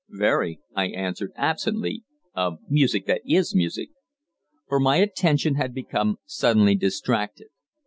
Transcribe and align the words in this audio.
"Very," 0.09 0.59
I 0.75 0.87
answered 0.87 1.31
absently, 1.35 2.03
"of 2.33 2.57
music 2.67 3.05
that 3.05 3.21
is 3.23 3.53
music." 3.53 3.89
For 4.67 4.79
my 4.79 4.95
attention 4.95 5.57
had 5.57 5.75
become 5.75 6.17
suddenly 6.25 6.73
distracted. 6.73 7.49